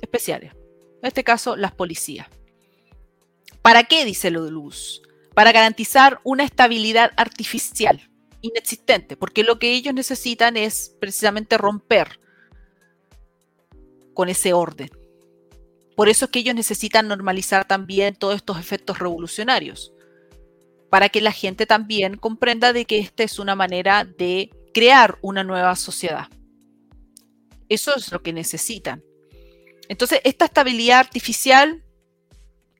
[0.00, 2.28] especiales, en este caso las policías.
[3.62, 4.04] ¿Para qué?
[4.04, 5.02] Dice lo de Luz.
[5.34, 8.10] Para garantizar una estabilidad artificial
[8.42, 12.20] inexistente, porque lo que ellos necesitan es precisamente romper
[14.14, 14.90] con ese orden.
[15.96, 19.92] Por eso es que ellos necesitan normalizar también todos estos efectos revolucionarios
[20.90, 25.44] para que la gente también comprenda de que esta es una manera de crear una
[25.44, 26.28] nueva sociedad.
[27.68, 29.04] Eso es lo que necesitan.
[29.88, 31.84] Entonces, esta estabilidad artificial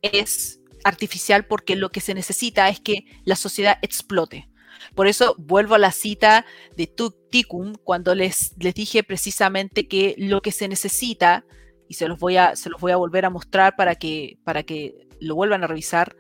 [0.02, 4.48] es artificial porque lo que se necesita es que la sociedad explote.
[4.94, 6.44] Por eso vuelvo a la cita
[6.76, 6.92] de
[7.30, 11.44] Ticum cuando les, les dije precisamente que lo que se necesita,
[11.88, 14.62] y se los voy a, se los voy a volver a mostrar para que, para
[14.62, 16.16] que lo vuelvan a revisar,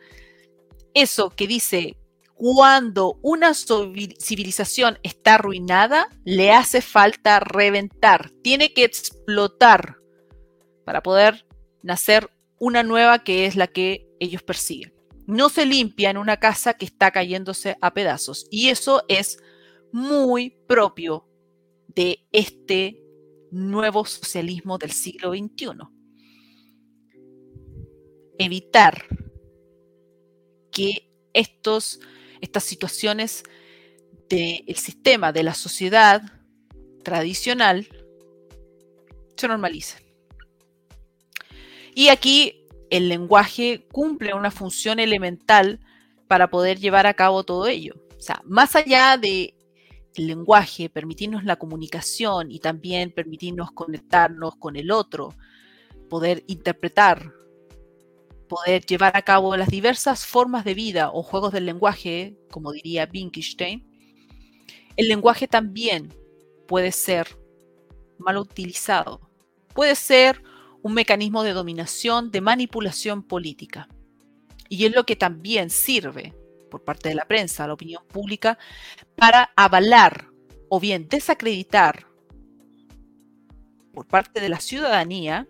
[0.94, 1.96] eso que dice
[2.34, 9.96] cuando una civilización está arruinada, le hace falta reventar, tiene que explotar
[10.86, 11.46] para poder
[11.82, 14.94] nacer una nueva que es la que ellos persiguen.
[15.26, 19.38] No se limpia en una casa que está cayéndose a pedazos y eso es
[19.92, 21.26] muy propio
[21.88, 23.02] de este
[23.50, 25.66] nuevo socialismo del siglo XXI.
[28.38, 29.04] Evitar
[30.70, 32.00] que estos
[32.40, 33.44] estas situaciones
[34.28, 36.22] del sistema, de la sociedad
[37.02, 37.88] tradicional,
[39.36, 40.02] se normalicen.
[41.94, 42.59] Y aquí
[42.90, 45.80] el lenguaje cumple una función elemental
[46.28, 47.94] para poder llevar a cabo todo ello.
[48.18, 49.54] O sea, más allá de
[50.16, 55.34] lenguaje, permitirnos la comunicación y también permitirnos conectarnos con el otro,
[56.08, 57.32] poder interpretar
[58.50, 63.08] poder llevar a cabo las diversas formas de vida o juegos del lenguaje, como diría
[63.10, 63.86] Wittgenstein,
[64.96, 66.12] el lenguaje también
[66.66, 67.28] puede ser
[68.18, 69.20] mal utilizado.
[69.72, 70.42] Puede ser
[70.82, 73.88] un mecanismo de dominación, de manipulación política.
[74.68, 76.34] Y es lo que también sirve
[76.70, 78.58] por parte de la prensa, la opinión pública,
[79.16, 80.28] para avalar
[80.68, 82.06] o bien desacreditar
[83.92, 85.48] por parte de la ciudadanía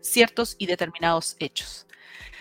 [0.00, 1.86] ciertos y determinados hechos.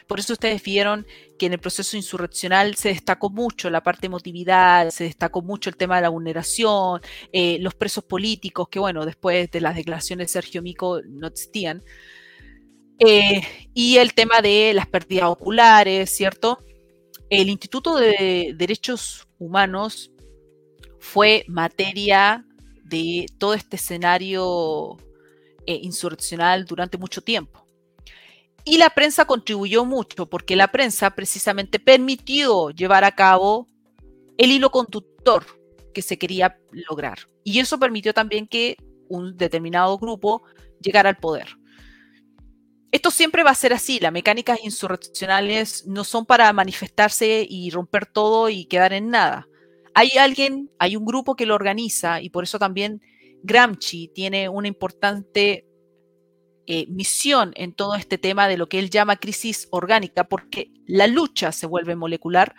[0.07, 1.05] Por eso ustedes vieron
[1.39, 5.77] que en el proceso insurreccional se destacó mucho la parte emotividad, se destacó mucho el
[5.77, 7.01] tema de la vulneración,
[7.33, 11.83] eh, los presos políticos, que bueno, después de las declaraciones de Sergio Mico no existían,
[12.99, 13.41] eh,
[13.73, 16.59] y el tema de las pérdidas oculares, ¿cierto?
[17.29, 20.11] El Instituto de Derechos Humanos
[20.99, 22.45] fue materia
[22.83, 24.97] de todo este escenario
[25.65, 27.68] eh, insurreccional durante mucho tiempo.
[28.65, 33.67] Y la prensa contribuyó mucho porque la prensa precisamente permitió llevar a cabo
[34.37, 35.45] el hilo conductor
[35.93, 37.19] que se quería lograr.
[37.43, 40.43] Y eso permitió también que un determinado grupo
[40.79, 41.47] llegara al poder.
[42.91, 43.99] Esto siempre va a ser así.
[43.99, 49.47] Las mecánicas insurreccionales no son para manifestarse y romper todo y quedar en nada.
[49.93, 53.01] Hay alguien, hay un grupo que lo organiza y por eso también
[53.43, 55.65] Gramsci tiene una importante
[56.71, 61.07] eh, misión en todo este tema de lo que él llama crisis orgánica, porque la
[61.07, 62.53] lucha se vuelve molecular.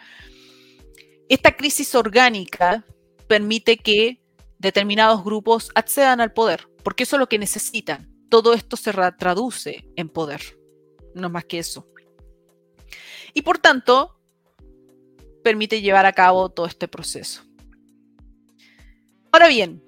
[1.28, 2.84] Esta crisis orgánica
[3.28, 4.20] permite que
[4.58, 8.12] determinados grupos accedan al poder, porque eso es lo que necesitan.
[8.28, 10.40] Todo esto se traduce en poder,
[11.14, 11.86] no más que eso.
[13.32, 14.20] Y por tanto,
[15.44, 17.44] permite llevar a cabo todo este proceso.
[19.30, 19.84] Ahora bien,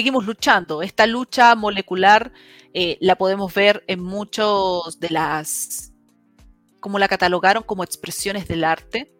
[0.00, 0.80] seguimos luchando.
[0.80, 2.32] Esta lucha molecular
[2.72, 5.92] eh, la podemos ver en muchos de las,
[6.80, 9.12] como la catalogaron como expresiones del arte.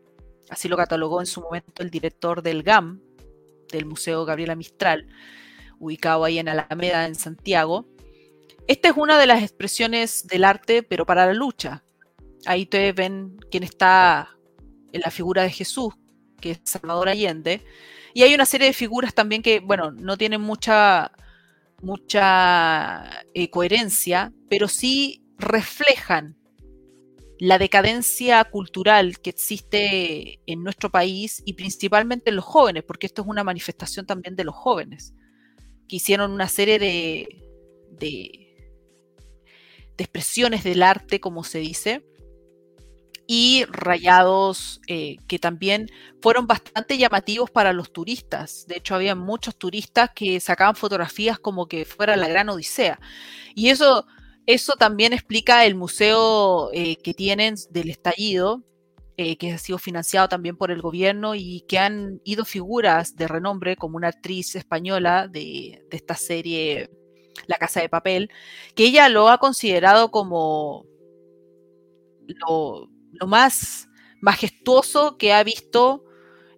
[0.48, 3.02] Así lo catalogó en su momento el director del GAM,
[3.70, 5.06] del Museo Gabriela Mistral,
[5.78, 7.86] ubicado ahí en Alameda, en Santiago.
[8.66, 11.84] Esta es una de las expresiones del arte, pero para la lucha.
[12.46, 14.30] Ahí ustedes ven quién está
[14.92, 15.92] en la figura de Jesús,
[16.40, 17.62] que es Salvador Allende.
[18.14, 21.12] Y hay una serie de figuras también que, bueno, no tienen mucha,
[21.80, 26.36] mucha eh, coherencia, pero sí reflejan
[27.38, 33.22] la decadencia cultural que existe en nuestro país y principalmente en los jóvenes, porque esto
[33.22, 35.14] es una manifestación también de los jóvenes,
[35.88, 37.28] que hicieron una serie de,
[37.92, 38.74] de,
[39.96, 42.04] de expresiones del arte, como se dice,
[43.32, 45.86] y rayados eh, que también
[46.20, 48.66] fueron bastante llamativos para los turistas.
[48.66, 52.98] De hecho, había muchos turistas que sacaban fotografías como que fuera la gran odisea.
[53.54, 54.04] Y eso,
[54.46, 58.64] eso también explica el museo eh, que tienen del estallido,
[59.16, 63.28] eh, que ha sido financiado también por el gobierno y que han ido figuras de
[63.28, 66.90] renombre como una actriz española de, de esta serie
[67.46, 68.28] La Casa de Papel,
[68.74, 70.84] que ella lo ha considerado como
[72.26, 73.88] lo, lo más
[74.20, 76.04] majestuoso que ha visto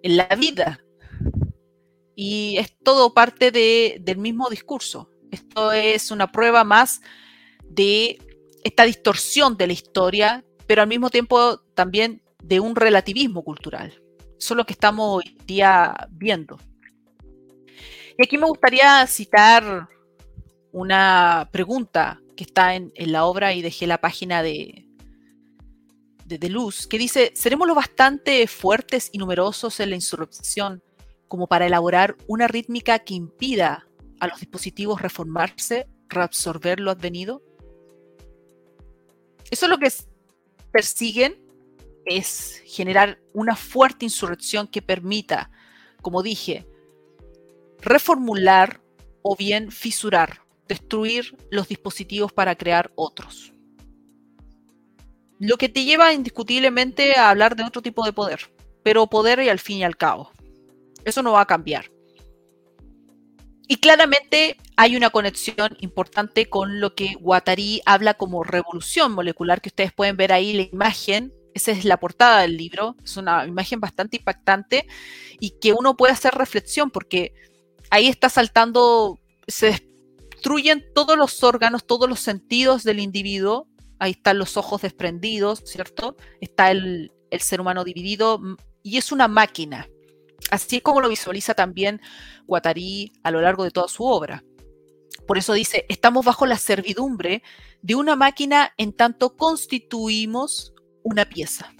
[0.02, 0.84] en la vida.
[2.14, 5.10] Y es todo parte del mismo discurso.
[5.30, 7.00] Esto es una prueba más
[7.64, 8.18] de
[8.64, 14.02] esta distorsión de la historia, pero al mismo tiempo también de un relativismo cultural.
[14.38, 16.58] Eso es lo que estamos hoy día viendo.
[18.18, 19.88] Y aquí me gustaría citar
[20.70, 24.86] una pregunta que está en, en la obra y dejé la página de,
[26.24, 30.82] de, luz que dice, seremos lo bastante fuertes y numerosos en la insurrección
[31.28, 33.86] como para elaborar una rítmica que impida
[34.20, 37.42] a los dispositivos reformarse, reabsorber lo advenido.
[39.50, 39.92] Eso es lo que
[40.70, 41.42] persiguen,
[42.04, 45.50] es generar una fuerte insurrección que permita,
[46.02, 46.66] como dije,
[47.80, 48.82] reformular
[49.22, 53.51] o bien fisurar, destruir los dispositivos para crear otros.
[55.42, 58.52] Lo que te lleva indiscutiblemente a hablar de otro tipo de poder,
[58.84, 60.30] pero poder y al fin y al cabo.
[61.04, 61.90] Eso no va a cambiar.
[63.66, 69.70] Y claramente hay una conexión importante con lo que Guattari habla como revolución molecular, que
[69.70, 71.32] ustedes pueden ver ahí la imagen.
[71.54, 72.94] Esa es la portada del libro.
[73.02, 74.86] Es una imagen bastante impactante
[75.40, 77.34] y que uno puede hacer reflexión porque
[77.90, 79.18] ahí está saltando,
[79.48, 79.76] se
[80.30, 83.66] destruyen todos los órganos, todos los sentidos del individuo
[84.02, 86.16] ahí están los ojos desprendidos, ¿cierto?
[86.40, 88.40] Está el, ser humano dividido
[88.82, 89.88] y es una máquina.
[90.50, 92.00] Así es como lo visualiza también
[92.46, 94.42] Guattari a lo largo de toda su obra.
[95.26, 97.44] Por eso dice, estamos bajo la servidumbre
[97.80, 100.74] de una máquina en tanto constituimos
[101.04, 101.72] una pieza.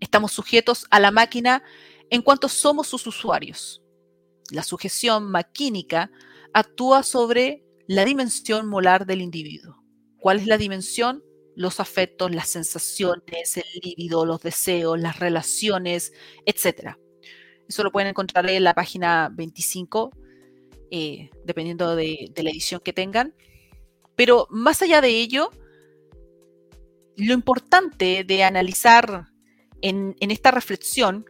[0.00, 1.62] Estamos sujetos a la máquina
[2.08, 3.82] en cuanto somos sus usuarios.
[4.50, 6.10] La sujeción maquínica
[6.54, 9.85] actúa sobre la dimensión molar del individuo.
[10.18, 11.22] ¿Cuál es la dimensión?
[11.56, 16.12] los afectos, las sensaciones, el líbido, los deseos, las relaciones,
[16.44, 16.96] etc.
[17.66, 20.10] Eso lo pueden encontrar en la página 25,
[20.90, 23.34] eh, dependiendo de, la edición que tengan.
[24.14, 25.50] Pero más allá de ello,
[27.16, 29.24] lo importante de analizar
[29.80, 31.24] en, en esta reflexión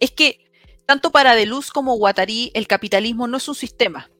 [0.00, 0.50] es que
[0.86, 4.10] tanto para Deleuze como Guattari el capitalismo no es un sistema,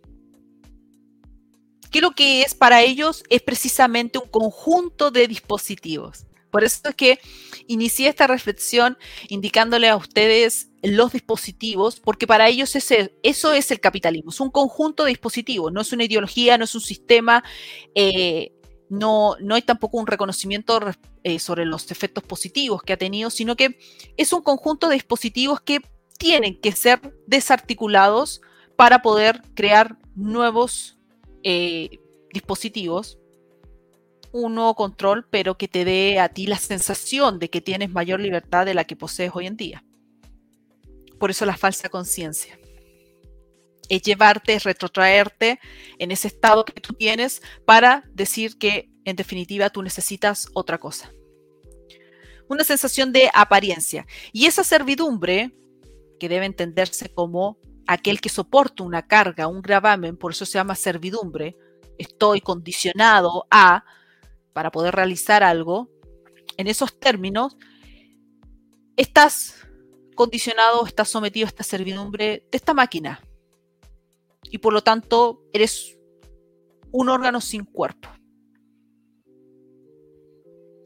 [1.88, 6.26] que lo que es para ellos es precisamente un conjunto de dispositivos.
[6.50, 7.20] Por eso es que
[7.66, 8.96] inicié esta reflexión
[9.28, 14.50] indicándole a ustedes los dispositivos, porque para ellos ese, eso es el capitalismo, es un
[14.50, 17.44] conjunto de dispositivos, no es una ideología, no es un sistema,
[17.94, 18.52] eh,
[18.88, 20.80] no, no hay tampoco un reconocimiento
[21.24, 23.78] eh, sobre los efectos positivos que ha tenido, sino que
[24.16, 25.80] es un conjunto de dispositivos que
[26.18, 28.40] tienen que ser desarticulados
[28.76, 30.97] para poder crear nuevos
[31.50, 31.98] eh,
[32.30, 33.18] dispositivos
[34.32, 38.20] un nuevo control, pero que te dé a ti la sensación de que tienes mayor
[38.20, 39.82] libertad de la que posees hoy en día.
[41.18, 42.58] Por eso la falsa conciencia.
[43.88, 45.58] Es llevarte, es retrotraerte
[45.98, 51.10] en ese estado que tú tienes para decir que en definitiva tú necesitas otra cosa.
[52.50, 54.06] Una sensación de apariencia.
[54.34, 55.54] Y esa servidumbre,
[56.20, 57.56] que debe entenderse como
[57.88, 61.56] aquel que soporta una carga, un gravamen, por eso se llama servidumbre,
[61.96, 63.82] estoy condicionado a,
[64.52, 65.90] para poder realizar algo,
[66.58, 67.56] en esos términos,
[68.94, 69.66] estás
[70.14, 73.22] condicionado, estás sometido a esta servidumbre de esta máquina.
[74.50, 75.98] Y por lo tanto, eres
[76.92, 78.10] un órgano sin cuerpo.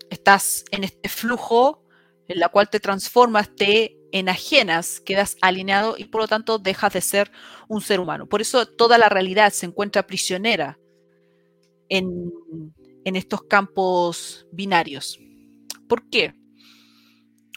[0.09, 1.85] Estás en este flujo
[2.29, 7.01] en la cual te transformas, te enajenas, quedas alineado y por lo tanto dejas de
[7.01, 7.33] ser
[7.69, 8.27] un ser humano.
[8.27, 10.79] Por eso toda la realidad se encuentra prisionera
[11.89, 12.33] en,
[13.05, 15.19] estos campos binarios.
[15.89, 16.35] ¿Por qué?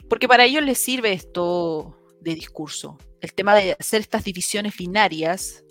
[0.09, 2.97] Porque para ellos les sirve esto de discurso.
[3.21, 5.63] El tema de hacer estas divisiones binarias,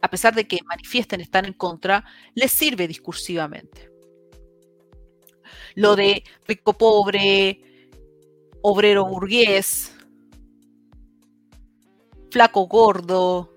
[0.00, 3.90] a pesar de que manifiesten estar en contra, les sirve discursivamente.
[5.74, 7.67] Lo de rico pobre,
[8.62, 9.94] obrero burgués,
[12.30, 13.52] flaco gordo,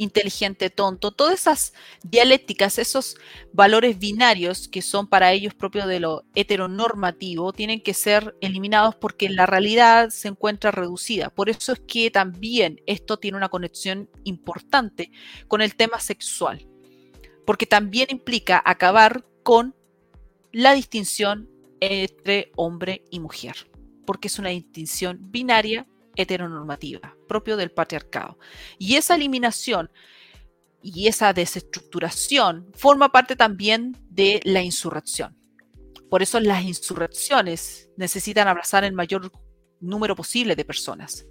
[0.00, 3.16] inteligente tonto, todas esas dialécticas, esos
[3.52, 9.28] valores binarios que son para ellos propios de lo heteronormativo, tienen que ser eliminados porque
[9.28, 11.28] la realidad se encuentra reducida.
[11.28, 15.10] Por eso es que también esto tiene una conexión importante
[15.48, 16.66] con el tema sexual,
[17.44, 19.76] porque también implica acabar con
[20.50, 21.50] la distinción
[21.80, 23.69] entre hombre y mujer
[24.06, 25.86] porque es una distinción binaria
[26.16, 28.38] heteronormativa, propio del patriarcado.
[28.78, 29.90] Y esa eliminación
[30.82, 35.36] y esa desestructuración forma parte también de la insurrección.
[36.08, 39.30] Por eso las insurrecciones necesitan abrazar el mayor
[39.80, 41.26] número posible de personas,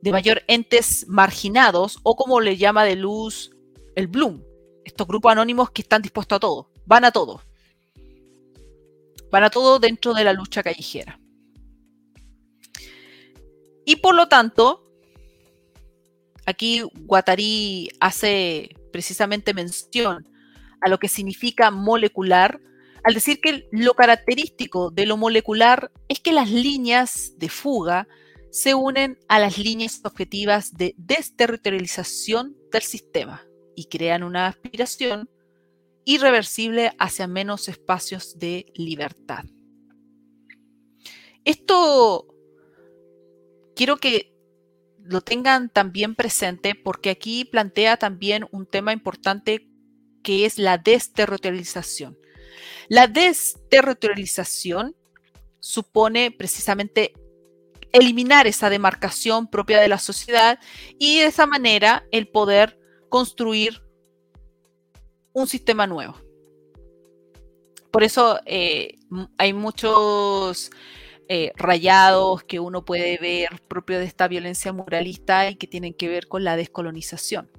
[0.00, 3.50] de mayor entes marginados o como le llama de luz
[3.94, 4.42] el Bloom,
[4.84, 7.42] estos grupos anónimos que están dispuestos a todo, van a todo,
[9.30, 11.21] van a todo dentro de la lucha callejera.
[13.84, 14.84] Y por lo tanto,
[16.46, 20.28] aquí Guattari hace precisamente mención
[20.80, 22.60] a lo que significa molecular,
[23.04, 28.06] al decir que lo característico de lo molecular es que las líneas de fuga
[28.50, 33.42] se unen a las líneas objetivas de desterritorialización del sistema
[33.74, 35.30] y crean una aspiración
[36.04, 39.44] irreversible hacia menos espacios de libertad.
[41.44, 42.31] Esto
[43.74, 44.32] quiero que
[45.04, 49.68] lo tengan también presente porque aquí plantea también un tema importante
[50.22, 52.18] que es la desterritorialización.
[52.88, 54.94] La desterritorialización
[55.58, 57.14] supone precisamente
[57.92, 60.58] eliminar esa demarcación propia de la sociedad
[60.98, 63.82] y de esa manera el poder construir
[65.32, 66.16] un sistema nuevo.
[67.90, 68.98] Por eso eh,
[69.36, 70.70] hay muchos
[71.34, 76.06] eh, rayados que uno puede ver propio de esta violencia muralista y que tienen que
[76.06, 77.50] ver con la descolonización.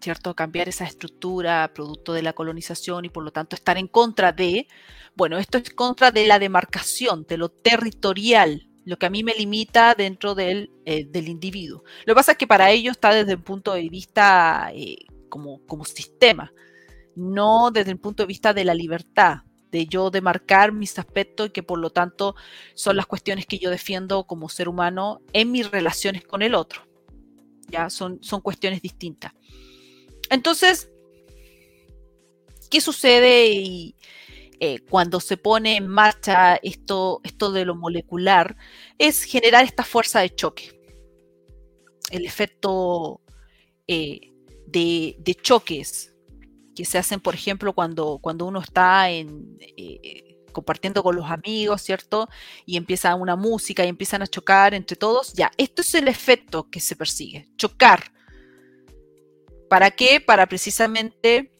[0.00, 0.36] ¿Cierto?
[0.36, 4.68] Cambiar esa estructura producto de la colonización y por lo tanto estar en contra de,
[5.16, 9.34] bueno, esto es contra de la demarcación, de lo territorial, lo que a mí me
[9.34, 11.82] limita dentro del, eh, del individuo.
[12.04, 14.70] Lo que pasa es que para ellos está desde el punto de vista
[15.28, 16.52] como, como sistema,
[17.16, 19.38] no desde el punto de vista de la libertad,
[19.70, 22.34] de yo demarcar mis aspectos y que por lo tanto
[22.74, 26.82] son las cuestiones que yo defiendo como ser humano en mis relaciones con el otro.
[27.68, 29.32] Ya son, son cuestiones distintas.
[30.30, 30.90] Entonces,
[32.70, 33.96] ¿qué sucede y,
[34.58, 38.56] eh, cuando se pone en marcha esto, esto de lo molecular?
[38.98, 40.80] Es generar esta fuerza de choque.
[42.10, 43.20] El efecto
[43.88, 44.32] eh,
[44.66, 46.14] de, choques
[46.76, 51.82] que se hacen, por ejemplo, cuando, cuando uno está en, eh, compartiendo con los amigos,
[51.82, 52.28] ¿cierto?
[52.64, 55.32] Y empieza una música y empiezan a chocar entre todos.
[55.32, 58.12] Ya, esto es el efecto que se persigue, chocar.
[59.68, 60.20] ¿Para qué?
[60.20, 61.50] Para precisamente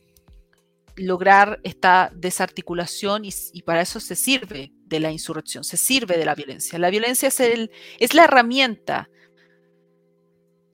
[0.96, 6.34] lograr esta desarticulación y, para eso se sirve de la insurrección, se sirve de la
[6.34, 6.78] violencia.
[6.78, 9.10] La violencia es, el, es la herramienta.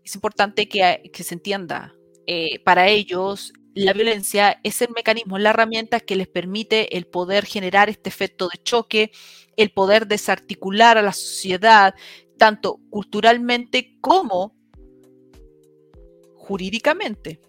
[0.05, 1.95] Es importante que, que se entienda
[2.27, 7.45] eh, para ellos la violencia es el mecanismo, la herramienta que les permite el poder
[7.47, 9.13] generar este efecto de choque,
[9.57, 11.95] el poder desarticular a la sociedad,
[12.39, 14.55] tanto culturalmente como
[16.37, 17.41] jurídicamente.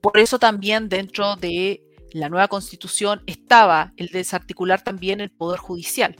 [0.00, 1.82] Por eso también dentro de
[2.12, 6.16] la nueva constitución estaba el desarticular también el poder judicial,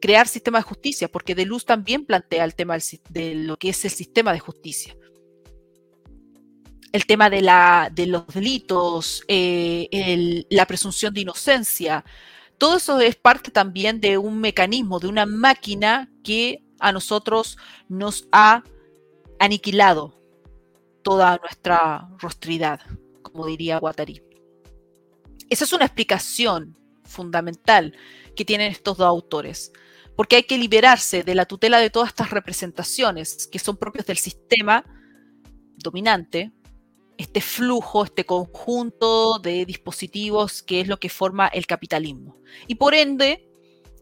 [0.00, 2.78] crear sistema de justicia, porque De Luz también plantea el tema
[3.10, 4.96] de lo que es el sistema de justicia
[6.94, 7.42] el tema de,
[8.06, 12.04] los delitos, eh, la presunción de inocencia.
[12.56, 18.28] Todo eso es parte también de un mecanismo, de una máquina que a nosotros nos
[18.30, 18.62] ha
[19.40, 20.22] aniquilado
[21.02, 22.80] toda nuestra rostridad,
[23.22, 24.22] como diría Guattari.
[25.50, 27.92] Esa es una explicación fundamental
[28.36, 29.72] que tienen estos dos autores,
[30.14, 34.18] porque hay que liberarse de la tutela de todas estas representaciones que son propias del
[34.18, 34.84] sistema
[35.76, 36.52] dominante,
[37.18, 42.38] este flujo, este conjunto de dispositivos que es lo que forma el capitalismo.
[42.66, 43.48] Y por ende,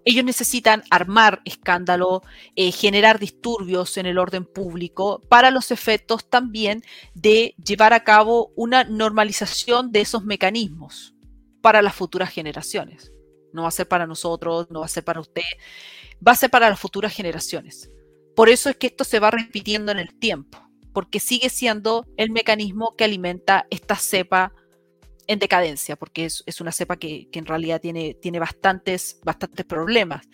[0.04, 2.22] ellos necesitan armar escándalo,
[2.56, 6.82] eh, generar disturbios en el orden público para los efectos también
[7.14, 11.14] de llevar a cabo una normalización de esos mecanismos
[11.60, 13.12] para las futuras generaciones.
[13.52, 15.42] No va a ser para nosotros, no va a ser para usted,
[16.26, 17.90] va a ser para las futuras generaciones.
[18.34, 22.30] Por eso es que esto se va repitiendo en el tiempo porque sigue siendo el
[22.30, 24.52] mecanismo que alimenta esta cepa
[25.26, 30.26] en decadencia, porque es, una cepa que, en realidad tiene, tiene bastantes, bastantes problemas.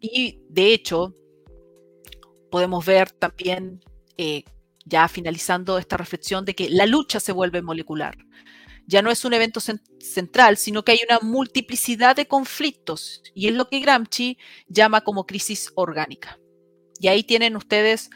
[0.00, 1.14] Y de hecho,
[2.50, 3.84] podemos ver también,
[4.18, 4.44] eh,
[4.84, 8.16] ya finalizando esta reflexión, de que la lucha se vuelve molecular.
[8.86, 9.60] Ya no es un evento
[9.98, 14.38] central, sino que hay una multiplicidad de conflictos, y es lo que Gramsci
[14.68, 16.38] llama como crisis orgánica.
[17.00, 18.10] Y ahí tienen ustedes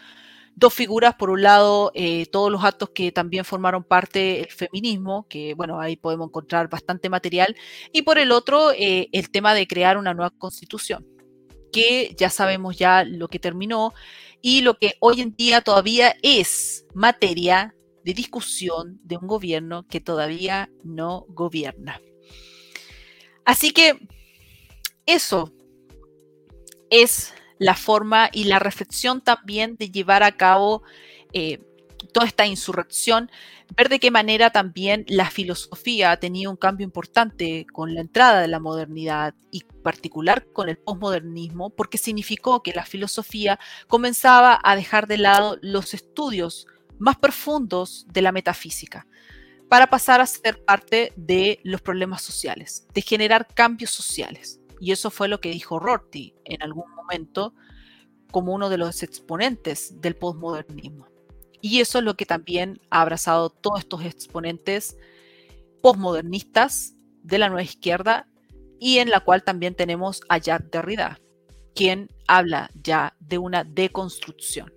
[0.60, 5.26] dos figuras, por un lado, eh, todos los actos que también formaron parte del feminismo,
[5.26, 7.56] que bueno, ahí podemos encontrar bastante material,
[7.92, 11.06] y por el otro, eh, el tema de crear una nueva constitución,
[11.72, 13.94] que ya sabemos ya lo que terminó
[14.42, 20.00] y lo que hoy en día todavía es materia de discusión de un gobierno que
[20.00, 22.00] todavía no gobierna.
[23.46, 23.98] Así que
[25.06, 25.52] eso
[26.90, 30.82] es la forma y la reflexión también de llevar a cabo
[31.34, 31.60] eh,
[32.12, 33.30] toda esta insurrección,
[33.76, 38.40] ver de qué manera también la filosofía ha tenido un cambio importante con la entrada
[38.40, 44.74] de la modernidad y particular con el posmodernismo, porque significó que la filosofía comenzaba a
[44.74, 46.66] dejar de lado los estudios
[46.98, 49.06] más profundos de la metafísica
[49.68, 54.59] para pasar a ser parte de los problemas sociales, de generar cambios sociales.
[54.80, 57.54] Y eso fue lo que dijo Rorty en algún momento
[58.32, 61.06] como uno de los exponentes del postmodernismo.
[61.60, 64.96] Y eso es lo que también ha abrazado todos estos exponentes
[65.82, 68.26] postmodernistas de la nueva izquierda
[68.78, 71.20] y en la cual también tenemos a Jacques Derrida,
[71.74, 74.72] quien habla ya de una deconstrucción.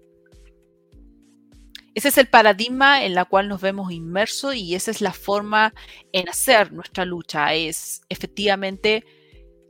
[1.96, 5.74] Ese es el paradigma en la cual nos vemos inmersos y esa es la forma
[6.12, 9.06] en hacer nuestra lucha, es efectivamente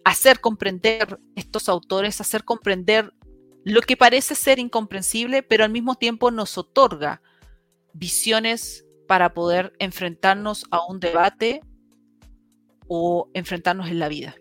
[0.03, 3.13] hacer comprender estos autores, hacer comprender
[3.63, 7.21] lo que parece ser incomprensible, pero al mismo tiempo nos otorga
[7.93, 11.61] visiones para poder enfrentarnos a un debate
[12.87, 14.35] o enfrentarnos en la vida.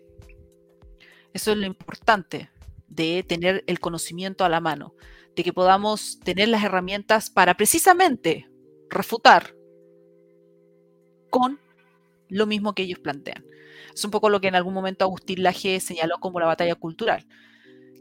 [1.33, 2.49] Eso es lo importante
[2.87, 4.93] de tener el conocimiento a la mano,
[5.35, 8.49] de que podamos tener las herramientas para precisamente
[8.89, 9.55] refutar
[11.29, 11.59] con
[12.29, 13.43] lo mismo que ellos plantean.
[13.93, 17.27] Es un poco lo que en algún momento Agustín Laje señaló como la batalla cultural.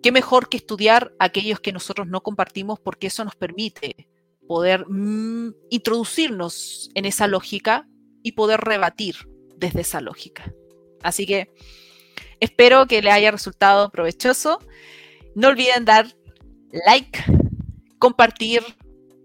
[0.03, 4.09] ¿Qué mejor que estudiar aquellos que nosotros no compartimos porque eso nos permite
[4.47, 7.89] poder mm, introducirnos en esa lógica
[8.23, 9.17] y poder rebatir
[9.57, 10.53] desde esa lógica.
[11.03, 11.51] Así que
[12.41, 14.59] espero que les haya resultado provechoso.
[15.35, 16.07] No olviden dar
[16.87, 17.25] like,
[17.99, 18.63] compartir,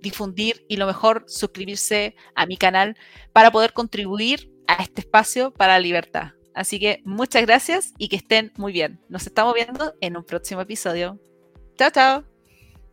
[0.02, 2.96] difundir y lo mejor suscribirse a mi canal
[3.34, 6.37] para poder contribuir a este espacio para la libertad.
[6.58, 9.00] Así que muchas gracias y que estén muy bien.
[9.10, 11.20] Nos estamos viendo en un próximo episodio.
[11.78, 12.37] Chao, chao.